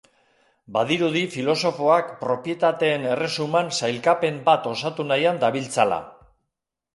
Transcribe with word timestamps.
Badirudi 0.77 1.21
filosofoak 1.33 2.09
propietateen 2.21 3.05
erresuman 3.09 3.69
sailkapen 3.81 4.41
bat 4.49 4.67
osatu 4.73 5.07
nahian 5.13 5.39
dabiltzala. 5.47 6.03